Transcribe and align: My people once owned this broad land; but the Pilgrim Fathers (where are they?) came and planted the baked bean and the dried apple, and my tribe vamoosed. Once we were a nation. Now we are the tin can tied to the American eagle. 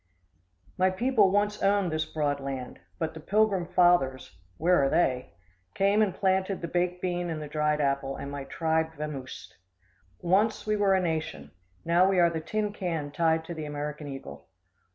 My 0.79 0.89
people 0.89 1.29
once 1.29 1.61
owned 1.61 1.91
this 1.91 2.05
broad 2.05 2.39
land; 2.39 2.79
but 2.97 3.13
the 3.13 3.19
Pilgrim 3.19 3.67
Fathers 3.67 4.35
(where 4.57 4.81
are 4.83 4.89
they?) 4.89 5.35
came 5.75 6.01
and 6.01 6.11
planted 6.11 6.59
the 6.59 6.67
baked 6.67 7.03
bean 7.03 7.29
and 7.29 7.39
the 7.39 7.47
dried 7.47 7.79
apple, 7.79 8.15
and 8.15 8.31
my 8.31 8.45
tribe 8.45 8.93
vamoosed. 8.95 9.57
Once 10.19 10.65
we 10.65 10.75
were 10.75 10.95
a 10.95 10.99
nation. 10.99 11.51
Now 11.85 12.09
we 12.09 12.17
are 12.19 12.31
the 12.31 12.41
tin 12.41 12.73
can 12.73 13.11
tied 13.11 13.45
to 13.45 13.53
the 13.53 13.65
American 13.65 14.07
eagle. 14.07 14.47